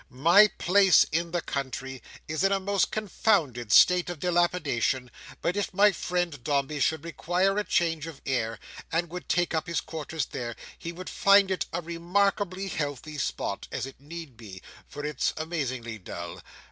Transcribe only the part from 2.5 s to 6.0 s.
a most confounded state of dilapidation, but if my